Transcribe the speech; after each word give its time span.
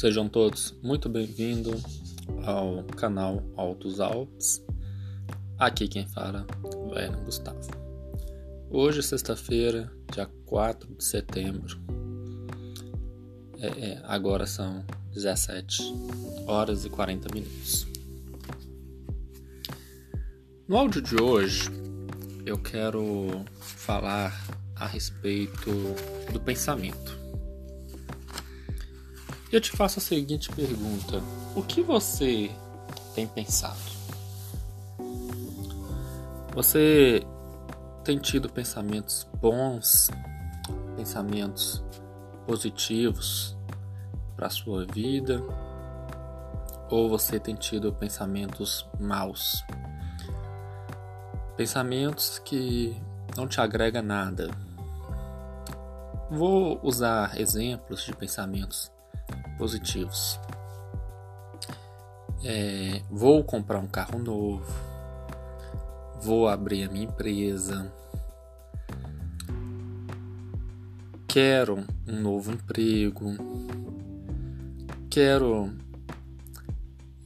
Sejam 0.00 0.30
todos 0.30 0.74
muito 0.82 1.10
bem-vindos 1.10 1.82
ao 2.42 2.82
canal 2.84 3.42
Altos 3.54 4.00
Alpes. 4.00 4.64
Aqui 5.58 5.86
quem 5.88 6.06
fala 6.06 6.46
é 6.64 6.76
Werner 6.94 7.22
Gustavo. 7.22 7.70
Hoje, 8.70 9.02
sexta-feira, 9.02 9.92
dia 10.10 10.24
4 10.46 10.94
de 10.94 11.04
setembro. 11.04 11.78
É, 13.58 13.66
é, 13.66 14.02
agora 14.04 14.46
são 14.46 14.82
17 15.12 15.82
horas 16.46 16.86
e 16.86 16.88
40 16.88 17.34
minutos. 17.34 17.86
No 20.66 20.78
áudio 20.78 21.02
de 21.02 21.20
hoje, 21.20 21.68
eu 22.46 22.56
quero 22.56 23.44
falar 23.60 24.32
a 24.76 24.86
respeito 24.86 25.70
do 26.32 26.40
pensamento. 26.40 27.19
Eu 29.52 29.60
te 29.60 29.72
faço 29.72 29.98
a 29.98 30.02
seguinte 30.02 30.48
pergunta: 30.52 31.20
O 31.56 31.62
que 31.62 31.82
você 31.82 32.52
tem 33.16 33.26
pensado? 33.26 33.80
Você 36.54 37.26
tem 38.04 38.16
tido 38.16 38.48
pensamentos 38.48 39.26
bons, 39.40 40.08
pensamentos 40.96 41.82
positivos 42.46 43.56
para 44.36 44.46
a 44.46 44.50
sua 44.50 44.86
vida? 44.86 45.42
Ou 46.88 47.08
você 47.08 47.40
tem 47.40 47.56
tido 47.56 47.92
pensamentos 47.92 48.88
maus? 49.00 49.64
Pensamentos 51.56 52.38
que 52.38 52.96
não 53.36 53.48
te 53.48 53.60
agrega 53.60 54.00
nada. 54.00 54.48
Vou 56.30 56.78
usar 56.84 57.38
exemplos 57.40 58.04
de 58.04 58.14
pensamentos 58.14 58.92
positivos. 59.60 60.40
É, 62.42 63.02
vou 63.10 63.44
comprar 63.44 63.78
um 63.78 63.86
carro 63.86 64.18
novo, 64.18 64.74
vou 66.22 66.48
abrir 66.48 66.84
a 66.84 66.90
minha 66.90 67.04
empresa, 67.04 67.92
quero 71.28 71.84
um 72.08 72.18
novo 72.22 72.52
emprego, 72.52 73.36
quero 75.10 75.70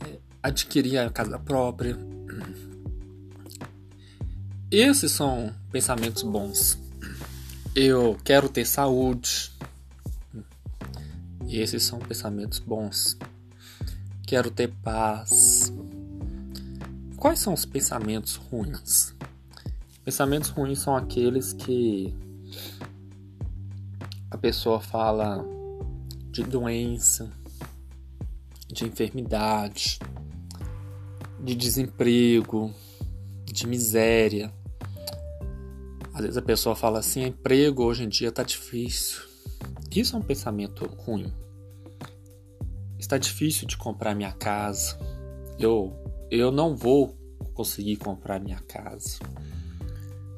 é, 0.00 0.18
adquirir 0.42 0.96
a 0.96 1.10
casa 1.10 1.38
própria. 1.38 1.98
Esses 4.70 5.12
são 5.12 5.54
pensamentos 5.70 6.22
bons. 6.22 6.78
Eu 7.76 8.16
quero 8.24 8.48
ter 8.48 8.64
saúde, 8.64 9.52
esses 11.58 11.82
são 11.82 11.98
pensamentos 11.98 12.58
bons. 12.58 13.16
Quero 14.26 14.50
ter 14.50 14.72
paz. 14.82 15.72
Quais 17.16 17.38
são 17.38 17.52
os 17.52 17.64
pensamentos 17.64 18.36
ruins? 18.36 19.14
Pensamentos 20.04 20.50
ruins 20.50 20.80
são 20.80 20.96
aqueles 20.96 21.52
que 21.52 22.14
a 24.30 24.36
pessoa 24.36 24.80
fala 24.80 25.44
de 26.30 26.42
doença, 26.42 27.30
de 28.66 28.86
enfermidade, 28.86 29.98
de 31.38 31.54
desemprego, 31.54 32.74
de 33.44 33.66
miséria. 33.66 34.52
Às 36.14 36.22
vezes 36.22 36.36
a 36.36 36.42
pessoa 36.42 36.74
fala 36.74 36.98
assim: 36.98 37.24
emprego 37.24 37.84
hoje 37.84 38.04
em 38.04 38.08
dia 38.08 38.32
tá 38.32 38.42
difícil. 38.42 39.31
Isso 39.94 40.16
é 40.16 40.18
um 40.18 40.22
pensamento 40.22 40.86
ruim. 40.86 41.32
Está 42.98 43.18
difícil 43.18 43.66
de 43.66 43.76
comprar 43.76 44.14
minha 44.14 44.32
casa. 44.32 44.98
Eu 45.58 45.92
eu 46.30 46.50
não 46.50 46.74
vou 46.74 47.14
conseguir 47.52 47.96
comprar 47.96 48.40
minha 48.40 48.60
casa. 48.60 49.18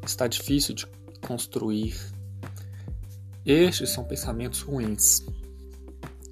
Está 0.04 0.26
difícil 0.26 0.75
de 0.75 0.87
construir. 1.25 1.94
Estes 3.47 3.91
são 3.91 4.03
pensamentos 4.03 4.60
ruins 4.60 5.25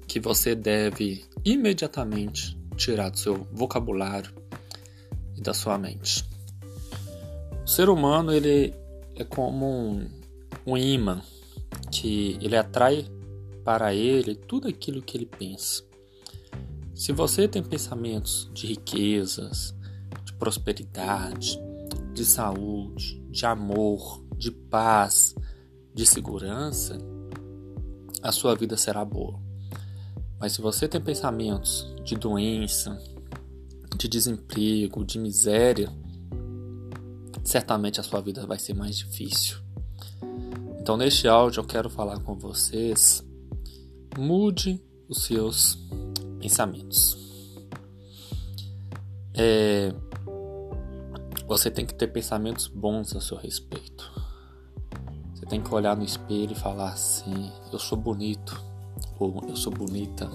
que 0.07 0.19
você 0.19 0.53
deve 0.53 1.23
imediatamente 1.45 2.57
tirar 2.75 3.09
do 3.09 3.17
seu 3.17 3.47
vocabulário 3.51 4.33
e 5.37 5.41
da 5.41 5.53
sua 5.53 5.77
mente. 5.77 6.25
O 7.63 7.67
ser 7.67 7.87
humano 7.87 8.33
ele 8.33 8.73
é 9.15 9.23
como 9.23 9.65
um, 9.65 10.09
um 10.65 10.77
imã 10.77 11.21
que 11.93 12.39
ele 12.41 12.57
atrai 12.57 13.05
para 13.63 13.93
ele 13.93 14.33
tudo 14.33 14.67
aquilo 14.67 15.01
que 15.01 15.15
ele 15.15 15.27
pensa. 15.27 15.83
Se 16.95 17.11
você 17.11 17.47
tem 17.47 17.63
pensamentos 17.63 18.49
de 18.51 18.65
riquezas, 18.67 19.75
de 20.25 20.33
prosperidade, 20.33 21.59
de 22.13 22.25
saúde, 22.25 23.21
de 23.29 23.45
amor, 23.45 24.25
de 24.37 24.51
paz, 24.51 25.35
de 25.93 26.05
segurança, 26.05 26.97
a 28.21 28.31
sua 28.31 28.55
vida 28.55 28.75
será 28.75 29.05
boa. 29.05 29.39
Mas 30.39 30.53
se 30.53 30.61
você 30.61 30.87
tem 30.87 30.99
pensamentos 30.99 31.93
de 32.03 32.15
doença, 32.15 32.99
de 33.97 34.07
desemprego, 34.07 35.05
de 35.05 35.19
miséria, 35.19 35.89
certamente 37.43 37.99
a 37.99 38.03
sua 38.03 38.19
vida 38.19 38.45
vai 38.47 38.57
ser 38.57 38.73
mais 38.73 38.97
difícil. 38.97 39.57
Então, 40.83 40.97
neste 40.97 41.29
áudio, 41.29 41.61
eu 41.61 41.65
quero 41.65 41.89
falar 41.89 42.19
com 42.19 42.35
vocês. 42.35 43.23
Mude 44.17 44.83
os 45.07 45.23
seus 45.23 45.79
pensamentos. 46.41 47.17
É, 49.33 49.95
você 51.47 51.71
tem 51.71 51.85
que 51.85 51.95
ter 51.95 52.07
pensamentos 52.07 52.67
bons 52.67 53.15
a 53.15 53.21
seu 53.21 53.37
respeito. 53.37 54.11
Você 55.33 55.45
tem 55.45 55.61
que 55.61 55.73
olhar 55.73 55.95
no 55.95 56.03
espelho 56.03 56.51
e 56.51 56.55
falar 56.55 56.91
assim: 56.91 57.49
eu 57.71 57.79
sou 57.79 57.97
bonito 57.97 58.61
ou 59.17 59.41
eu 59.47 59.55
sou 59.55 59.71
bonita. 59.71 60.29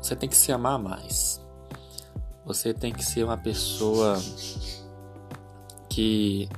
Você 0.00 0.16
tem 0.16 0.28
que 0.28 0.36
se 0.36 0.50
amar 0.50 0.80
mais. 0.80 1.40
Você 2.44 2.74
tem 2.74 2.92
que 2.92 3.04
ser 3.04 3.22
uma 3.22 3.38
pessoa 3.38 4.18
que 5.88 6.48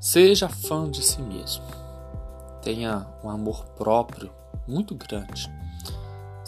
seja 0.00 0.48
fã 0.48 0.90
de 0.90 1.02
si 1.02 1.20
mesmo. 1.20 1.79
Tenha 2.62 3.06
um 3.24 3.30
amor 3.30 3.64
próprio 3.76 4.30
muito 4.66 4.94
grande 4.94 5.50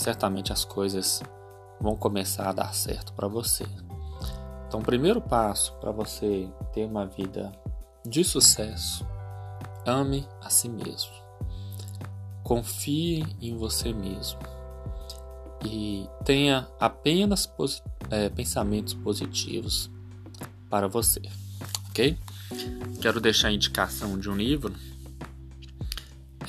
certamente 0.03 0.53
as 0.53 0.65
coisas 0.65 1.23
vão 1.81 1.97
começar 1.97 2.49
a 2.49 2.53
dar 2.53 2.75
certo 2.75 3.13
para 3.13 3.29
você. 3.29 3.65
Então, 4.67 4.81
o 4.81 4.85
primeiro 4.85 5.21
passo 5.21 5.75
para 5.75 5.91
você 5.91 6.49
ter 6.73 6.85
uma 6.85 7.07
vida 7.07 7.53
de 8.05 8.25
sucesso, 8.25 9.07
ame 9.87 10.27
a 10.41 10.51
si 10.51 10.69
mesmo. 10.69 11.13
Confie 12.43 13.25
em 13.41 13.57
você 13.57 13.93
mesmo 13.93 14.41
e 15.65 16.09
tenha 16.25 16.67
apenas 16.81 17.51
é, 18.11 18.29
pensamentos 18.29 18.95
positivos 18.95 19.91
para 20.69 20.89
você, 20.89 21.23
ok? 21.91 22.19
Quero 23.01 23.21
deixar 23.21 23.49
a 23.49 23.53
indicação 23.53 24.19
de 24.19 24.29
um 24.29 24.35
livro. 24.35 24.75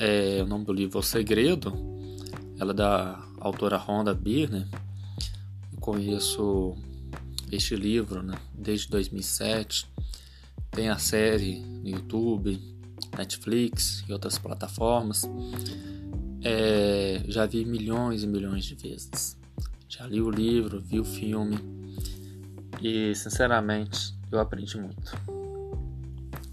É, 0.00 0.42
o 0.42 0.46
nome 0.46 0.64
do 0.64 0.72
livro 0.72 0.98
é 0.98 1.00
O 1.00 1.02
Segredo. 1.02 1.72
Ela 2.58 2.72
é 2.72 2.74
da 2.74 3.24
autora 3.38 3.76
Rhonda 3.76 4.14
Byrne. 4.14 4.66
Eu 5.72 5.78
conheço 5.80 6.74
este 7.50 7.76
livro 7.76 8.22
né, 8.22 8.34
desde 8.52 8.88
2007. 8.88 9.86
Tem 10.70 10.88
a 10.88 10.98
série 10.98 11.60
no 11.60 11.88
YouTube, 11.88 12.60
Netflix 13.16 14.04
e 14.08 14.12
outras 14.12 14.38
plataformas. 14.38 15.22
É, 16.42 17.22
já 17.28 17.46
vi 17.46 17.64
milhões 17.64 18.22
e 18.22 18.26
milhões 18.26 18.64
de 18.64 18.74
vezes. 18.74 19.38
Já 19.88 20.06
li 20.06 20.20
o 20.20 20.28
livro, 20.28 20.80
vi 20.80 20.98
o 20.98 21.04
filme 21.04 21.56
e, 22.82 23.14
sinceramente, 23.14 24.14
eu 24.30 24.40
aprendi 24.40 24.76
muito. 24.76 25.16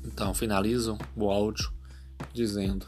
Então, 0.06 0.34
finalizo 0.34 0.98
o 1.16 1.32
áudio 1.32 1.74
dizendo: 2.34 2.86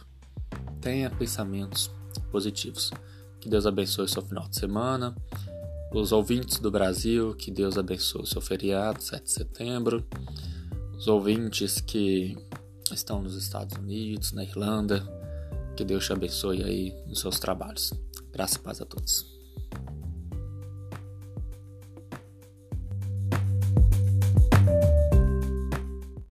tenha 0.83 1.09
pensamentos 1.09 1.89
positivos. 2.29 2.91
Que 3.39 3.47
Deus 3.49 3.65
abençoe 3.65 4.07
seu 4.07 4.21
final 4.21 4.47
de 4.49 4.57
semana. 4.57 5.15
Os 5.93 6.11
ouvintes 6.11 6.59
do 6.59 6.69
Brasil, 6.69 7.33
que 7.35 7.49
Deus 7.49 7.77
abençoe 7.77 8.27
seu 8.27 8.41
feriado, 8.41 9.01
7 9.01 9.23
de 9.23 9.31
setembro. 9.31 10.05
Os 10.97 11.07
ouvintes 11.07 11.79
que 11.79 12.37
estão 12.91 13.21
nos 13.21 13.35
Estados 13.35 13.77
Unidos, 13.77 14.33
na 14.33 14.43
Irlanda, 14.43 15.07
que 15.77 15.85
Deus 15.85 16.05
te 16.05 16.13
abençoe 16.13 16.63
aí 16.63 16.93
nos 17.07 17.21
seus 17.21 17.39
trabalhos. 17.39 17.93
Graça 18.31 18.57
e 18.57 18.59
paz 18.59 18.81
a 18.81 18.85
todos. 18.85 19.32